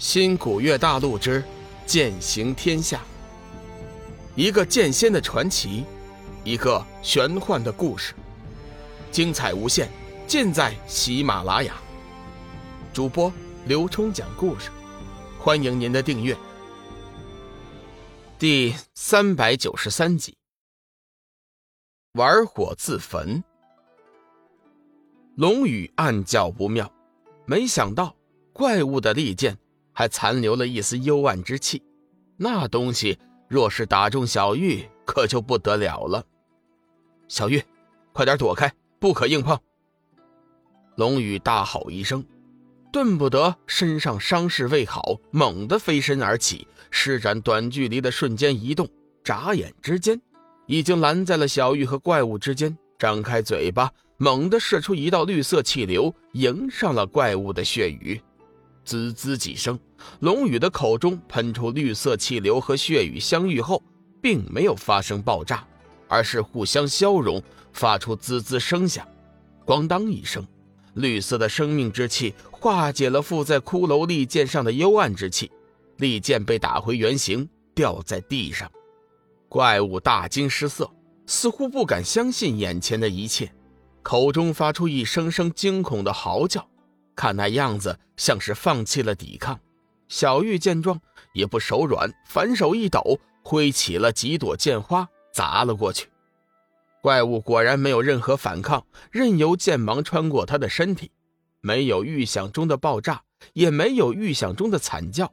[0.00, 1.44] 新古月大陆之
[1.84, 3.02] 剑行天下，
[4.34, 5.84] 一个剑仙的传奇，
[6.42, 8.14] 一个玄幻的故事，
[9.12, 9.90] 精彩无限，
[10.26, 11.74] 尽在喜马拉雅。
[12.94, 13.30] 主播
[13.66, 14.70] 刘冲讲故事，
[15.38, 16.34] 欢迎您的订阅。
[18.38, 20.34] 第三百九十三集，
[22.14, 23.44] 玩火自焚。
[25.36, 26.90] 龙宇暗叫不妙，
[27.44, 28.16] 没想到
[28.54, 29.58] 怪物的利剑。
[30.00, 31.82] 还残留了一丝幽暗之气，
[32.38, 36.24] 那东西若是打中小玉，可就不得了了。
[37.28, 37.62] 小玉，
[38.14, 39.58] 快点躲开，不可硬碰！
[40.96, 42.24] 龙宇大吼一声，
[42.90, 48.88] 顿不得身上伤势未好，猛地飞身而起，施展短距离的瞬间移动，
[49.22, 50.18] 眨眼之间，
[50.66, 58.18] 已经拦在了小玉和怪物之间，张开嘴巴，猛地射出一道绿色气流，迎上了怪物的血雨。
[58.90, 59.78] 滋滋几声，
[60.18, 63.80] 龙宇的口中喷出绿色气流和血雨相遇后，
[64.20, 65.64] 并没有发生爆炸，
[66.08, 67.40] 而是互相消融，
[67.72, 69.06] 发出滋滋声响。
[69.64, 70.44] 咣当一声，
[70.94, 75.52] 绿色的生命之气化解了附在骷髅利剑上的幽暗之气，
[75.98, 78.68] 利剑被打回原形，掉在地上。
[79.48, 80.90] 怪物大惊失色，
[81.26, 83.52] 似乎不敢相信眼前的一切，
[84.02, 86.68] 口中发出一声声惊恐的嚎叫。
[87.20, 89.60] 看那样子，像是放弃了抵抗。
[90.08, 90.98] 小玉见状，
[91.34, 96.08] 也不手软，反手一抖，挥起了几朵剑花，砸了过去。
[97.02, 101.10] 怪物果然没有任何反抗，任由剑芒穿过他的身体，
[101.60, 103.20] 没有预想中的爆炸，
[103.52, 105.30] 也没有预想中的惨叫。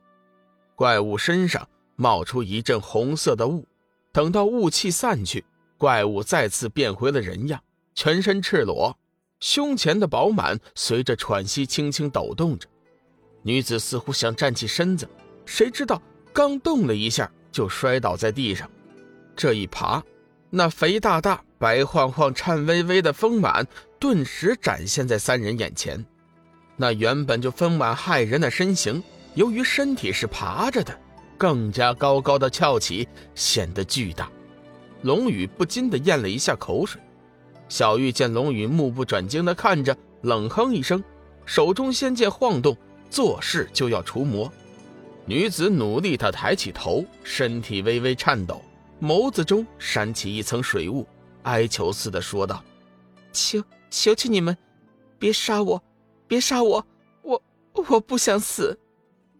[0.76, 3.66] 怪物身上冒出一阵红色的雾，
[4.12, 5.46] 等到雾气散去，
[5.78, 7.64] 怪物再次变回了人样，
[7.96, 8.94] 全身赤裸。
[9.40, 12.68] 胸前的饱满随着喘息轻轻抖动着，
[13.44, 15.08] 女子似乎想站起身子，
[15.46, 16.02] 谁知道
[16.34, 18.70] 刚动了一下就摔倒在地上。
[19.36, 20.04] 这一爬，
[20.50, 23.66] 那肥大大、白晃晃、颤巍巍的丰满
[24.00, 26.04] 顿时展现在三人眼前。
[26.76, 29.04] 那原本就丰满骇人的身形，
[29.36, 31.00] 由于身体是爬着的，
[31.38, 34.32] 更加高高的翘起，显得巨大。
[35.04, 37.00] 龙宇不禁地咽了一下口水。
[37.70, 41.04] 小玉见龙宇目不转睛地看着，冷哼一声，
[41.46, 42.76] 手中仙剑晃动，
[43.10, 44.52] 作势就要除魔。
[45.26, 48.62] 女子努力地抬起头，身体微微颤抖，
[49.02, 51.06] 眸子中闪起一层水雾，
[51.44, 52.64] 哀求似的说道
[53.34, 54.58] ：“求求求你们，
[55.20, 55.84] 别杀我，
[56.28, 56.86] 别杀我，
[57.24, 58.80] 我我不想死。”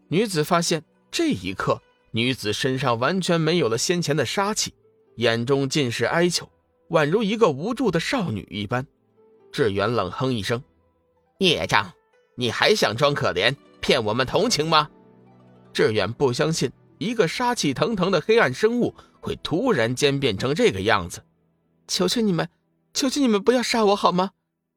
[0.10, 4.74] 女子发现这一刻，女子身上完全没有了先前的杀气，
[5.16, 6.50] 眼中尽是哀求。
[6.90, 8.86] 宛如一个无助的少女一般，
[9.52, 10.64] 志远冷哼一声
[11.40, 11.92] ：“孽障，
[12.36, 14.90] 你还想装可怜，骗我们同情吗？”
[15.74, 21.24] 志远不相信一个杀气腾腾的黑暗生物会突然间变成这个样子。
[21.88, 22.48] 求求你们，
[22.94, 24.32] 求求你们不要杀我好吗？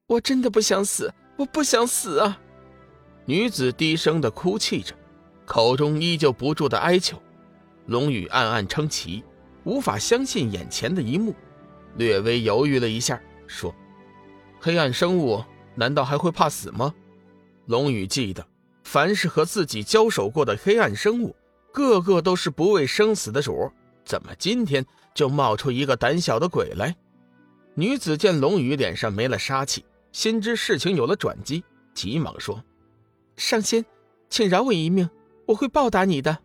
[0.06, 2.41] 我真的不想死，我不想死啊！
[3.25, 4.94] 女子低声的哭泣着，
[5.47, 7.20] 口中依旧不住的哀求。
[7.87, 9.22] 龙宇暗暗称奇，
[9.65, 11.34] 无法相信眼前的一幕。
[11.96, 13.74] 略微犹豫了一下，说
[14.60, 15.42] ：“黑暗生物
[15.74, 16.94] 难道还会怕死吗？”
[17.66, 18.46] 龙宇记得，
[18.84, 21.34] 凡是和自己交手过的黑暗生物，
[21.72, 23.70] 个个都是不畏生死的主，
[24.04, 24.84] 怎么今天
[25.14, 26.96] 就冒出一个胆小的鬼来？
[27.74, 31.62] 女子见龙宇脸上没了杀气，心知事情有了转机，
[31.94, 32.62] 急忙说
[33.36, 33.84] ：“上仙，
[34.28, 35.08] 请饶我一命，
[35.46, 36.38] 我会报答你的。”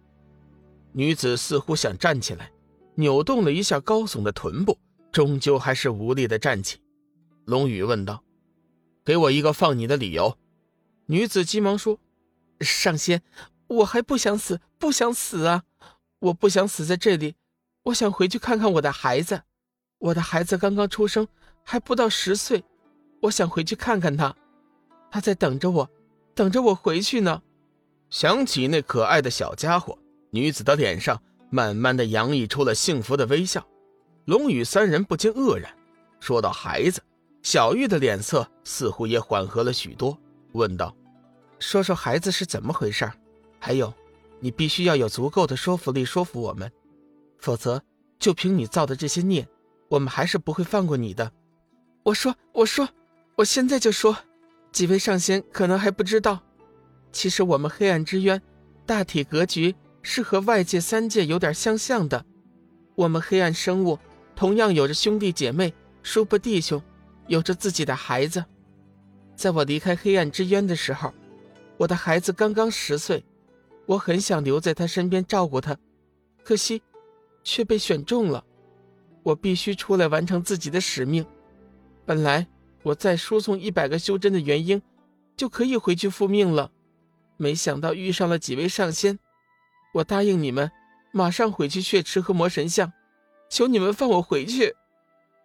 [0.94, 2.52] 女子似乎想站起来，
[2.94, 4.78] 扭动了一下高耸的臀部。
[5.16, 6.80] 终究还是无力的站起，
[7.46, 8.22] 龙宇问道
[9.06, 10.38] ：“给我一个放你的理由。”
[11.08, 12.02] 女子急忙说
[12.60, 13.22] ：“上仙，
[13.68, 15.64] 我还不想死，不想死啊！
[16.20, 17.36] 我不想死在这里，
[17.84, 19.44] 我想回去看看我的孩子。
[20.00, 21.26] 我的孩子刚刚出生，
[21.64, 22.66] 还不到十岁，
[23.22, 24.36] 我想回去看看他，
[25.10, 25.90] 他在等着我，
[26.34, 27.42] 等着我回去呢。”
[28.12, 29.98] 想起那可爱的小家伙，
[30.32, 33.66] 女子的脸上慢慢的洋溢出了幸福的微笑。
[34.26, 35.72] 龙宇三人不禁愕然，
[36.20, 37.00] 说到孩子，
[37.44, 40.18] 小玉的脸色似乎也缓和了许多，
[40.54, 40.96] 问道
[41.60, 43.08] ：“说说孩子是怎么回事？
[43.60, 43.94] 还有，
[44.40, 46.72] 你必须要有足够的说服力说服我们，
[47.38, 47.80] 否则
[48.18, 49.48] 就凭你造的这些孽，
[49.90, 51.32] 我们还是不会放过你的。”
[52.02, 52.90] 我说，我说，
[53.36, 54.18] 我现在就说，
[54.72, 56.42] 几位上仙可能还不知道，
[57.12, 58.42] 其实我们黑暗之渊，
[58.88, 62.26] 大体格局是和外界三界有点相像的，
[62.96, 64.00] 我们黑暗生物。
[64.36, 65.74] 同样有着兄弟姐妹、
[66.04, 66.82] 叔伯弟兄，
[67.28, 68.44] 有着自己的孩子。
[69.36, 71.14] 在我离开黑暗之渊的时候，
[71.78, 73.24] 我的孩子刚刚十岁，
[73.86, 75.78] 我很想留在他身边照顾他，
[76.44, 76.82] 可惜
[77.44, 78.44] 却被选中了。
[79.24, 81.26] 我必须出来完成自己的使命。
[82.06, 82.46] 本来
[82.84, 84.82] 我再输送一百个修真的元婴，
[85.36, 86.72] 就可以回去复命了。
[87.38, 89.18] 没想到遇上了几位上仙，
[89.94, 90.72] 我答应你们，
[91.12, 92.94] 马上回去血池和魔神像，
[93.50, 94.76] 求你们放我回去。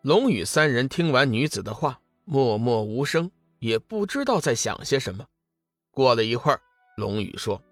[0.02, 5.26] 龙宇三人听完女子的话，默默无声，也不知道在想些什么。
[5.90, 6.60] 过了一会儿，
[6.96, 7.62] 龙宇说：“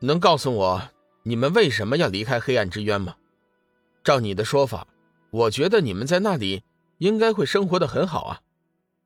[0.00, 0.82] 能告诉我
[1.22, 3.14] 你们为什么要离开黑暗之渊吗？
[4.02, 4.86] 照你的说法，
[5.30, 6.62] 我觉得你们在那里
[6.98, 8.40] 应该会生活的很好啊，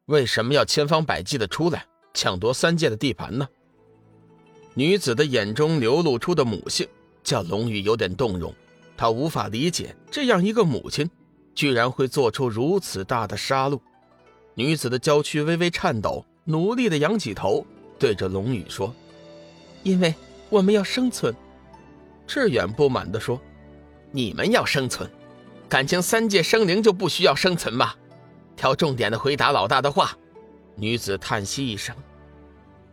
[0.07, 3.49] 为什么要千方百计的出来抢夺三界的地盘呢？”
[4.75, 6.89] 女子的眼中流露出的母性，
[7.23, 8.55] 叫龙宇有点动容。
[8.99, 11.09] 他无法理解这样一个母亲。
[11.55, 13.81] 居然会做出如此大的杀戮！
[14.55, 17.67] 女子的娇躯微微颤抖，努力的仰起头，
[17.99, 18.95] 对着龙宇说
[19.83, 20.15] ：“因为
[20.51, 21.35] 我们要生存。”
[22.29, 23.41] 志远不满地说
[24.13, 25.11] ：“你们要生存？
[25.69, 27.93] 感情三界生灵就不需要生存吗？”
[28.55, 30.17] 挑重点的回答老大的话。
[30.77, 31.97] 女子叹息一声：“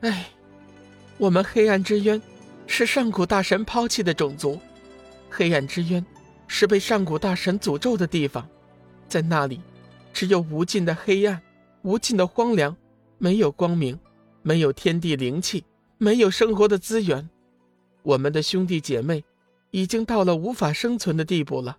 [0.01, 0.25] 哎，
[1.19, 2.19] 我们黑暗之渊
[2.65, 4.59] 是上古大神抛弃的种族，
[5.35, 6.05] 黑暗之渊
[6.47, 8.47] 是被上古大神诅咒的地方。”
[9.09, 9.59] 在那里，
[10.13, 11.41] 只有无尽的黑暗，
[11.83, 12.75] 无尽的荒凉，
[13.17, 13.99] 没有光明，
[14.41, 15.63] 没有天地灵气，
[15.97, 17.29] 没有生活的资源。
[18.01, 19.23] 我们的兄弟姐妹
[19.71, 21.77] 已经到了无法生存的地步了。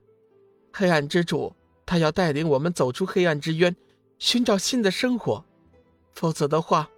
[0.72, 1.54] 黑暗之主，
[1.84, 3.74] 他要带领我们走出黑暗之渊，
[4.18, 5.44] 寻找新的生活。
[6.12, 6.88] 否则的话，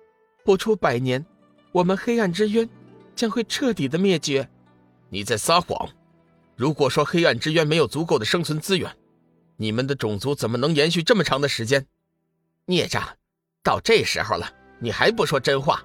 [0.45, 1.25] 不出百年，
[1.73, 2.69] 我们黑暗之渊
[3.17, 4.49] 将会彻底的灭绝。
[5.09, 5.89] 你在撒谎！
[6.59, 8.93] 如果说黑暗之渊没有足够的生存资源，
[9.59, 11.87] 你们的种族怎么能延续这么长的时间？
[12.67, 13.17] 孽障，
[13.63, 15.81] 到这时候了，你还不说真话？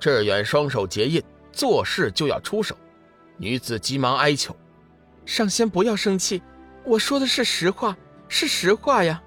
[0.00, 1.22] 志远双手结印，
[1.52, 2.76] 做事就要出手。
[3.36, 4.56] 女子急忙哀求
[5.24, 6.42] ：“上仙不要生气，
[6.84, 7.96] 我说的是实话，
[8.26, 9.22] 是实话呀。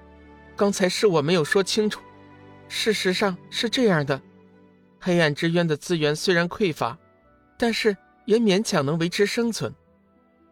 [0.53, 2.01] 刚才是我没有说清楚。
[2.67, 4.21] 事实上是这样的：
[4.99, 6.99] 黑暗之渊的资源虽然匮乏，
[7.57, 7.95] 但是
[8.25, 9.73] 也勉强能维持生存。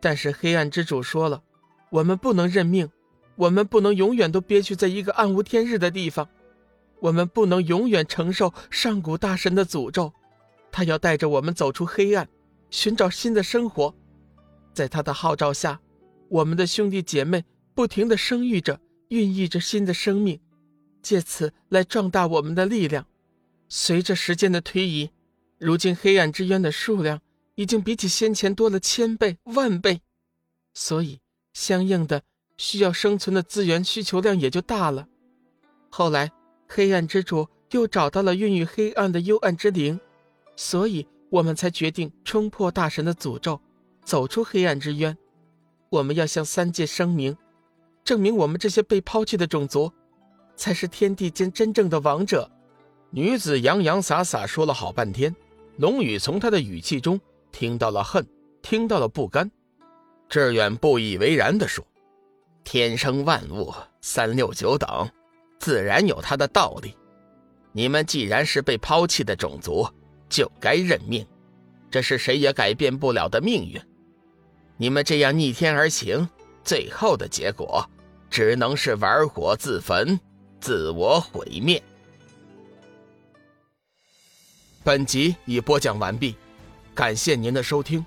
[0.02, 1.44] 但是黑暗之主说了，
[1.92, 2.90] 我们不能认命。”
[3.38, 6.30] 我们不能永远都憋屈在一个暗无天日的地方，
[7.00, 10.14] 我们不能永远承受上古大神的诅咒，
[10.72, 12.28] 他要带着我们走出黑暗，
[12.70, 13.96] 寻找新的生活。
[14.74, 15.80] 在他的号召下，
[16.30, 17.44] 我们的兄弟姐妹
[17.74, 20.40] 不停地生育着、孕育着新的生命，
[21.02, 23.08] 借此来壮大我们的力量。
[23.70, 25.10] 随着时间的推移，
[25.58, 27.22] 如今黑暗之渊的数量
[27.62, 30.02] 已经比起先前多了千倍、万倍，
[30.74, 31.20] 所以
[31.54, 32.24] 相应的。
[32.58, 35.08] 需要生存的资源需求量也就大了。
[35.90, 36.32] 后来，
[36.68, 40.00] 黑暗之主又找到了孕育黑暗的幽暗之灵，
[40.56, 43.60] 所以我们才决定冲破大神的诅咒，
[44.04, 45.16] 走出黑暗之渊。
[45.90, 47.36] 我们要向三界声明，
[48.04, 49.92] 证明我们这些被抛弃的种族，
[50.56, 52.50] 才是天地间真正的王者。
[53.12, 55.36] 女子洋洋洒洒说了好半天，
[55.78, 57.20] 龙宇从她的语气中
[57.52, 58.26] 听到了恨，
[58.62, 59.50] 听到了不甘。
[60.30, 61.86] 志远不以为然地说。
[62.64, 65.10] 天生万物三六九等，
[65.60, 66.96] 自然有它的道理。
[67.72, 69.88] 你们既然是被抛弃的种族，
[70.30, 71.26] 就该认命，
[71.90, 73.82] 这是谁也改变不了的命运。
[74.78, 76.30] 你们这样逆天而行，
[76.64, 77.84] 最后的结果
[78.30, 80.20] 只能是玩火自焚，
[80.60, 81.82] 自我毁灭。
[84.84, 86.36] 本集已播讲完毕，
[87.02, 88.06] 感谢您的收听。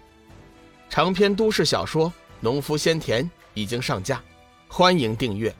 [0.89, 2.09] 长篇都市小说
[2.39, 4.23] 《农夫先田》已经上架。
[4.69, 5.53] 欢迎订阅。